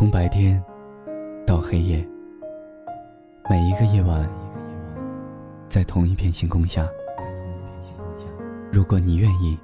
[0.00, 0.58] 从白天
[1.46, 2.02] 到黑夜，
[3.50, 4.26] 每一个夜晚，
[5.68, 6.88] 在同一片星空下。
[8.72, 9.60] 如果你愿意，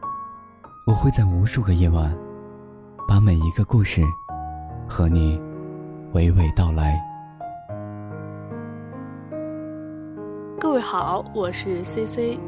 [0.87, 2.15] 我会在无数个夜晚，
[3.09, 4.03] 把每一个故事
[4.87, 5.41] 和你
[6.13, 7.01] 娓娓道来。
[10.61, 12.39] 各位好，我是 C C。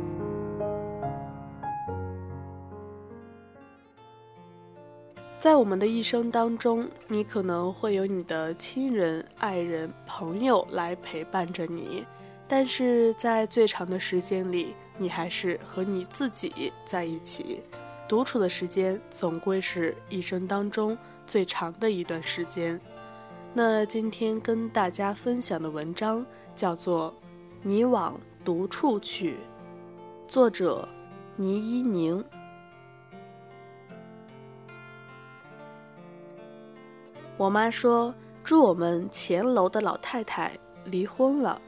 [5.38, 12.04] 在我们的一生当中，你可能会有你的亲人、爱人、朋友来陪伴着你，
[12.48, 17.62] 但是在最长的时间里，你还是和你自己在一起。
[18.08, 22.80] 独处的时间总归是一生当中最长的一段时间。
[23.54, 27.12] 那今天跟大家分享的文章叫做
[27.62, 29.32] 《你往独处去》，
[30.26, 30.88] 作者
[31.36, 32.24] 倪一宁。
[37.38, 40.50] 我妈说，住我们前楼的老太太
[40.86, 41.62] 离婚了。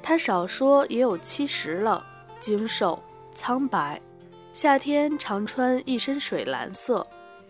[0.00, 2.06] 她少说也有七十了，
[2.38, 3.02] 精瘦
[3.34, 4.00] 苍白，
[4.52, 7.04] 夏天常穿一身水蓝色，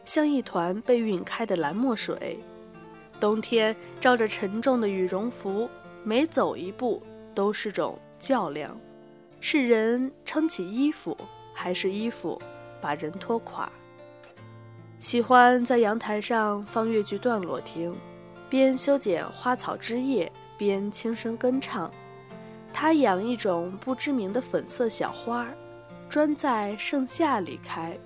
[0.07, 2.17] 像一团被晕开的蓝墨水；
[3.21, 5.69] 冬天罩着沉重的羽绒服，
[6.03, 7.03] 每走一步
[7.35, 8.75] 都是种较量：
[9.39, 11.15] 是人撑起衣服，
[11.53, 12.41] 还是衣服
[12.81, 13.71] 把人拖垮？
[15.05, 17.95] 喜欢在阳台上放越剧段落听，
[18.49, 21.93] 边修剪花草枝叶边轻声跟唱。
[22.73, 25.47] 他养一种不知名的粉色小花，
[26.09, 27.99] 专在盛夏里开，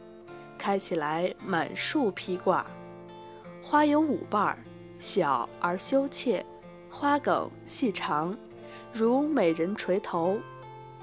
[0.59, 2.67] 开起来满树披挂。
[3.63, 4.59] 花有五瓣儿，
[4.99, 6.45] 小而羞怯，
[6.91, 8.37] 花梗细长，
[8.93, 10.37] 如美人垂头。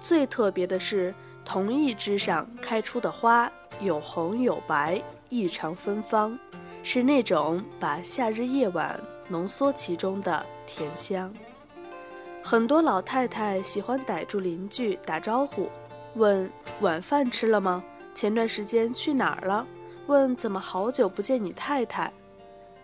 [0.01, 5.01] 最特别的是，同一枝上开出的花有红有白。
[5.29, 6.37] 异常芬芳，
[6.83, 11.33] 是那种把夏日夜晚浓缩其中的甜香。
[12.43, 15.69] 很多老太太喜欢逮住邻居打招呼，
[16.13, 16.49] 问
[16.81, 17.83] 晚饭吃了吗？
[18.13, 19.65] 前段时间去哪儿了？
[20.07, 22.13] 问怎么好久不见你太太？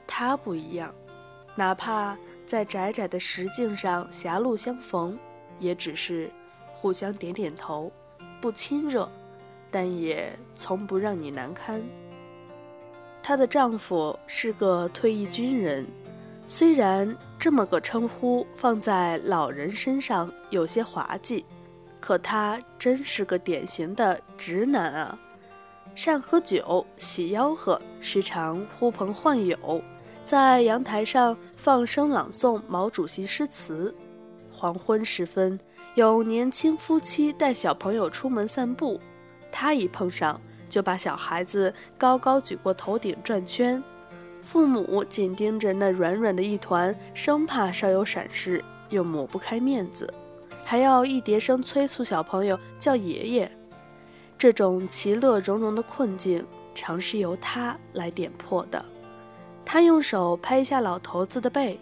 [0.08, 0.94] 她不一样，
[1.56, 5.18] 哪怕在窄窄的石径上狭路相逢，
[5.60, 6.32] 也只是
[6.74, 7.92] 互相点点头，
[8.42, 9.08] 不亲热，
[9.70, 11.84] 但也从不让你难堪。
[13.24, 15.86] 她的丈夫是个退役军人，
[16.48, 21.46] 虽然这么个称呼放在老人身上有些滑稽，
[22.00, 25.18] 可他真是个典型的直男啊！
[25.94, 29.82] 善喝酒，喜吆喝，时常呼朋唤友，
[30.26, 33.94] 在阳台上放声朗诵毛主席诗词。
[34.52, 35.60] 黄昏时分，
[35.96, 39.00] 有年轻夫妻带小朋友出门散步，
[39.52, 40.40] 他一碰上。
[40.72, 43.84] 就把小孩子高高举过头顶转圈，
[44.42, 50.12] 父母紧盯着那软软的一团，生怕稍有闪失，又抹不开面子，
[50.64, 53.52] 还要一叠声催促小朋友叫爷爷。
[54.38, 58.84] 这种其乐融融的困境，常是由他来点破的。
[59.66, 61.78] 他用手拍一下老头子的背，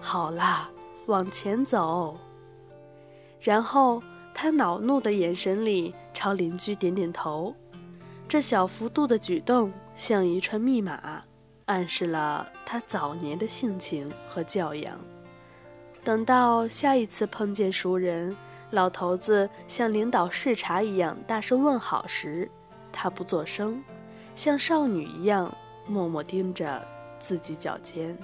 [0.00, 0.68] 好啦，
[1.06, 2.18] 往前走。
[3.40, 4.02] 然后
[4.34, 7.54] 他恼怒的眼神里朝邻居点点头。
[8.32, 11.22] 这小幅度的举动像一串密码，
[11.66, 14.98] 暗示了他早年的性情和教养。
[16.02, 18.34] 等到下一次碰见熟人，
[18.70, 22.50] 老头子像领导视察一样大声问好时，
[22.90, 23.84] 他不作声，
[24.34, 25.54] 像少女一样
[25.86, 26.82] 默默盯着
[27.20, 28.16] 自己脚尖。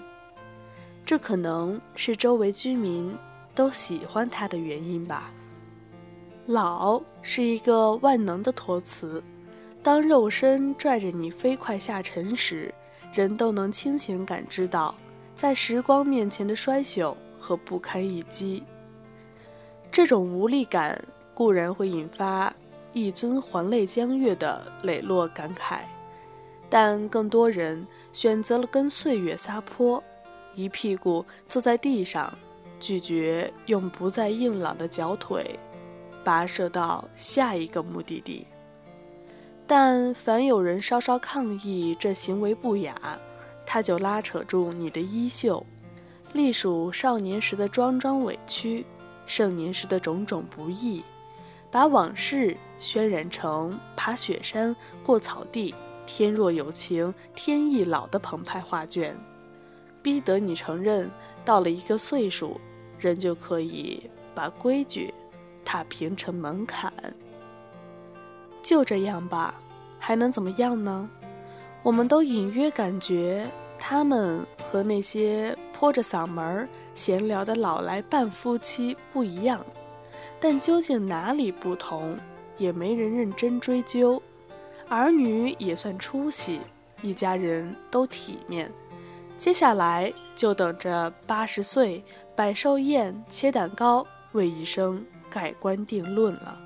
[1.05, 3.15] 这可能是周围居民
[3.55, 5.31] 都喜欢他的原因吧。
[6.47, 9.23] 老是一个万能的托词。
[9.83, 12.75] 当肉身拽着你飞快下沉时，
[13.13, 14.95] 人都能清醒感知到，
[15.35, 18.63] 在时光面前的衰朽和不堪一击。
[19.91, 21.03] 这种无力感
[21.33, 22.53] 固然会引发
[22.93, 25.81] 一尊还酹江月的磊落感慨，
[26.69, 30.03] 但更多人选择了跟岁月撒泼，
[30.55, 32.37] 一屁股坐在地上，
[32.79, 35.59] 拒绝用不再硬朗的脚腿
[36.25, 38.47] 跋涉到下一个目的地。
[39.69, 42.97] 但凡有人稍稍抗议这行为不雅，
[43.67, 45.65] 他就拉扯住你的衣袖，
[46.33, 48.87] 隶属少年时的桩桩委屈，
[49.27, 51.05] 盛年时的种种不易，
[51.71, 54.75] 把往事渲染成爬雪山、
[55.05, 55.75] 过草地、
[56.07, 59.15] 天若有情天亦老的澎湃画卷，
[60.01, 61.11] 逼得你承认，
[61.45, 62.59] 到了一个岁数，
[62.99, 65.13] 人就可以把规矩
[65.63, 66.91] 踏平成门槛。
[68.63, 69.55] 就这样吧，
[69.99, 71.09] 还能怎么样呢？
[71.83, 73.47] 我们都隐约感觉
[73.79, 79.65] 他们和那些泼着嗓门闲聊的老来伴夫妻不一样，
[80.41, 82.17] 但究竟哪里不同，
[82.57, 84.21] 也没人认真追究。
[84.89, 86.61] 儿女也算出息，
[87.01, 88.71] 一家人都体面。
[89.39, 92.03] 接下来就等着八十岁
[92.35, 96.59] 摆寿宴、切蛋糕，为一生盖棺定论了。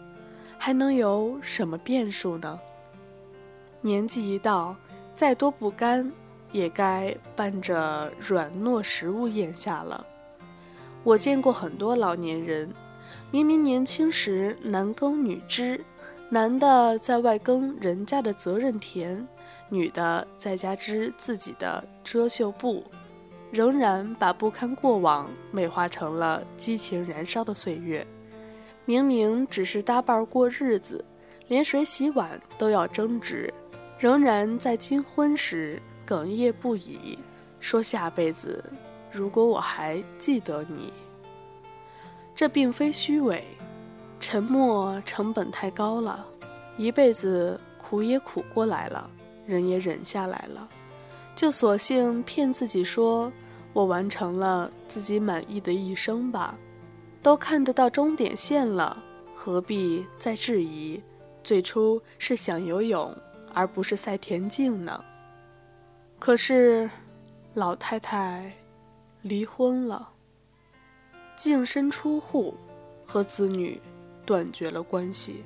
[0.65, 2.57] 还能有什么变数呢？
[3.81, 4.77] 年纪一到，
[5.13, 6.09] 再多不甘。
[6.53, 10.07] 也该伴着软糯食物咽下了。
[11.03, 12.71] 我见过很多老年人，
[13.33, 15.85] 明明年轻时男耕女织，
[16.29, 19.27] 男的在外耕人家的责任田，
[19.69, 22.85] 女的在家织自己的遮羞布，
[23.51, 28.07] 仍然把不堪过往美化成了激情燃烧的岁月。
[28.85, 31.05] 明明只是搭伴过日子，
[31.49, 33.53] 连水洗碗都要争执，
[33.99, 35.81] 仍然在金婚时。
[36.05, 37.17] 哽咽不已，
[37.61, 38.63] 说：“下辈子，
[39.11, 40.93] 如果我还记得你，
[42.35, 43.43] 这并非虚伪。
[44.19, 46.27] 沉默成本太高了，
[46.77, 49.09] 一辈子苦也苦过来了，
[49.47, 50.69] 忍也忍下来了，
[51.37, 53.33] 就索性骗自己说，
[53.73, 56.59] 我完成了自己满意的一生吧。
[57.23, 59.03] 都看得到终点线了，
[59.35, 61.01] 何必再质疑？
[61.45, 63.17] 最初是想游泳，
[63.55, 65.05] 而不是赛田径呢？”
[66.19, 66.91] 可是，
[67.55, 68.53] 老太太
[69.23, 70.11] 离婚了，
[71.37, 72.55] 净身出户，
[73.05, 73.81] 和子女
[74.25, 75.45] 断绝了关系，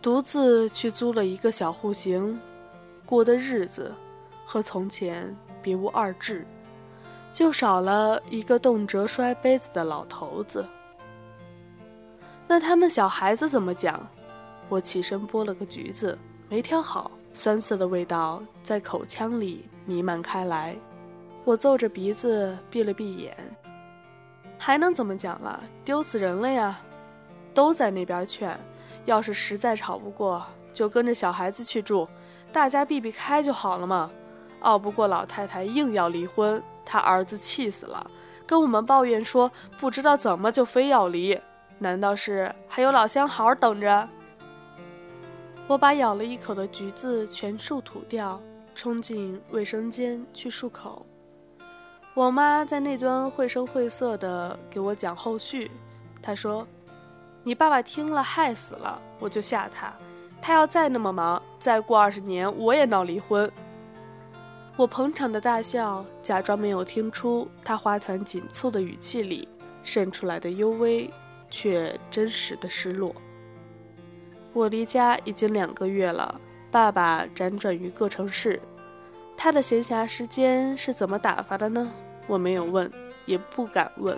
[0.00, 2.40] 独自去租了一个小户型，
[3.06, 3.94] 过的日子
[4.44, 6.44] 和从前别无二致，
[7.32, 10.64] 就少了一个动辄摔杯子的老头子。
[12.46, 14.06] 那他们小孩子怎么讲？
[14.68, 16.18] 我起身剥了个橘子，
[16.48, 17.10] 没挑好。
[17.34, 20.76] 酸涩的味道在口腔里弥漫开来，
[21.44, 23.34] 我皱着鼻子闭了闭眼。
[24.58, 25.58] 还能怎么讲了？
[25.82, 26.78] 丢死人了呀！
[27.54, 28.54] 都在那边劝，
[29.06, 30.44] 要是实在吵不过，
[30.74, 32.06] 就跟着小孩子去住，
[32.52, 34.10] 大家避避开就好了嘛。
[34.60, 38.10] 拗不过老太太硬要离婚，他儿子气死了，
[38.46, 41.38] 跟我们抱怨说不知道怎么就非要离，
[41.78, 44.08] 难道是还有老相好等着？
[45.68, 48.40] 我把咬了一口的橘子全数吐掉，
[48.74, 51.06] 冲进卫生间去漱口。
[52.14, 55.70] 我妈在那端绘声绘色地给我讲后续。
[56.20, 56.66] 她说
[57.42, 59.94] ：“你爸爸听了害死了，我就吓他，
[60.42, 63.50] 他要再那么忙，再过二十年我也闹离婚。”
[64.74, 69.46] 我捧场的大笑，假装没有听出他花团锦簇的语气里
[69.82, 71.10] 渗出来的幽微，
[71.50, 73.14] 却真实的失落。
[74.54, 76.40] 我离家已经两个月了，
[76.70, 78.58] 爸爸辗转于各城市，
[79.36, 81.92] 他的闲暇时间是怎么打发的呢？
[82.26, 82.90] 我没有问，
[83.26, 84.16] 也不敢问。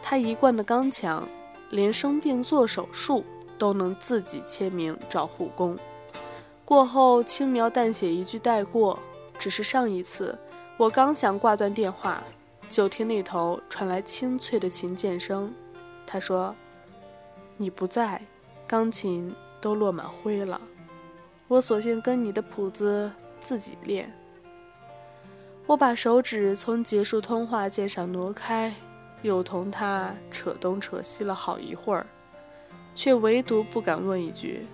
[0.00, 1.28] 他一贯的刚强，
[1.70, 3.24] 连生病做手术
[3.58, 5.76] 都能自己签名找护工，
[6.64, 8.96] 过后轻描淡写一句带过。
[9.38, 10.38] 只是上一次，
[10.76, 12.22] 我刚想挂断电话，
[12.68, 15.52] 就听那头传来清脆的琴键声。
[16.06, 16.54] 他说
[17.56, 18.20] ：“你不在，
[18.66, 20.60] 钢琴。”都落满灰了，
[21.48, 24.14] 我索性跟你的谱子自己练。
[25.64, 28.74] 我把手指从结束通话键上挪开，
[29.22, 32.06] 又同他扯东扯西了好一会儿，
[32.94, 34.66] 却唯独不敢问一句：“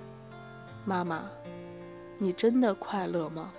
[0.85, 1.23] 妈妈，
[2.19, 3.53] 你真的快乐吗？”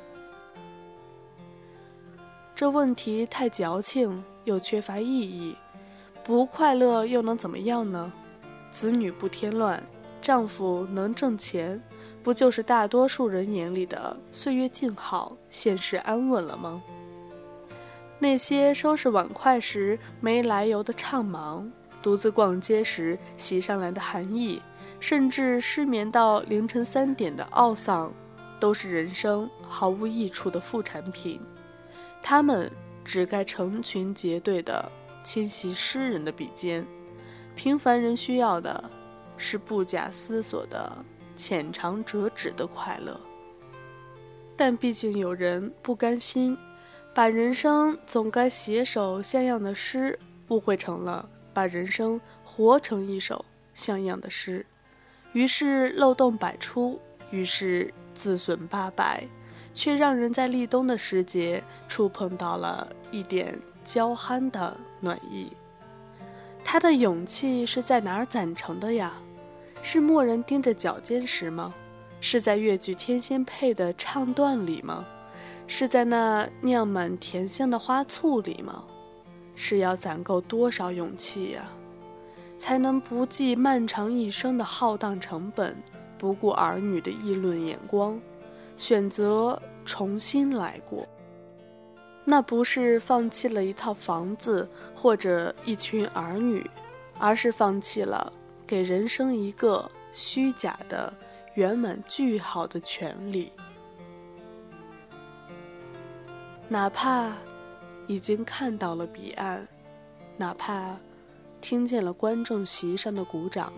[2.62, 5.56] 这问题太矫情，又缺乏意义。
[6.24, 8.14] 不快乐又能怎么样呢？
[8.70, 9.82] 子女不添乱。
[10.22, 11.82] 丈夫能挣钱，
[12.22, 16.84] 不就是大多数人眼里的岁月静好、现实安稳了吗？
[18.20, 21.68] 那些收拾碗筷时没来由的怅惘，
[22.00, 24.62] 独自逛街时袭上来的寒意，
[25.00, 28.14] 甚至失眠到凌晨三点的懊丧，
[28.60, 31.42] 都是人生毫无益处的副产品。
[32.22, 32.72] 他们
[33.04, 34.92] 只该成群结队地
[35.24, 36.86] 侵袭诗人的笔尖，
[37.56, 38.90] 平凡人需要的。
[39.44, 41.04] 是不假思索的
[41.36, 43.20] 浅尝辄止的快乐，
[44.56, 46.56] 但毕竟有人不甘心，
[47.12, 54.64] 把人生总该写首像样的诗误会成了把人生活成一首像样的诗，
[55.34, 57.02] 于是漏洞百出，
[57.32, 59.28] 于是自损八百，
[59.74, 65.52] 却让人在立冬的时节触碰到了一点娇憨的暖意。
[66.64, 69.14] 他的勇气是在哪儿攒成的呀？
[69.82, 71.74] 是蓦然盯着脚尖时吗？
[72.20, 75.06] 是在越剧天仙配的唱段里吗？
[75.66, 78.84] 是在那酿满甜香的花簇里吗？
[79.56, 81.68] 是要攒够多少勇气呀，
[82.58, 85.76] 才能不计漫长一生的浩荡成本，
[86.18, 88.20] 不顾儿女的议论眼光，
[88.82, 91.08] 选择重新来过？
[92.26, 96.68] 那不是放弃了一套房子或者一群儿女，
[97.20, 98.34] 而是放弃了
[98.66, 101.14] 给人生一个虚假的
[101.54, 103.52] 圆满句号的权利。
[106.68, 107.34] 哪怕
[108.08, 109.68] 已经看到了彼岸，
[110.38, 110.98] 哪怕
[111.62, 113.72] 听见了观众席上的鼓掌，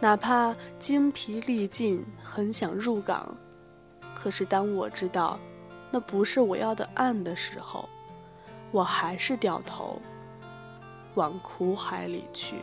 [0.00, 3.36] 哪怕精疲力尽，很想入港，
[4.20, 5.38] 可是当我知道
[5.90, 7.88] 那不是我要的岸的时候，
[8.72, 10.00] 我还是掉头
[11.14, 12.56] 往苦海里去。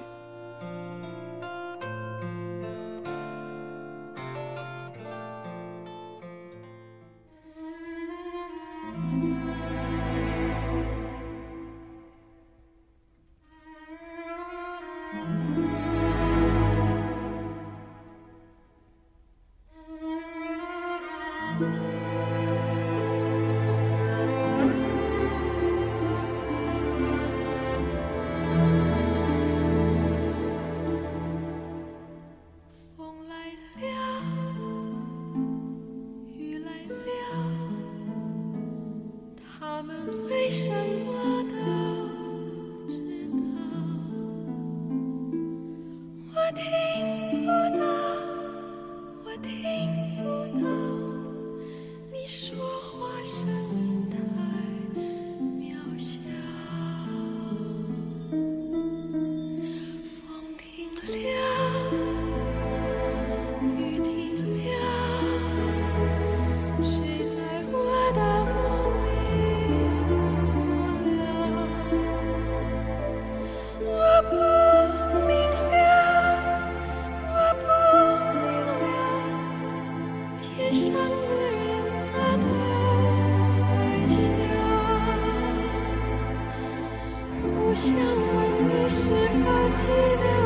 [89.86, 90.45] 不想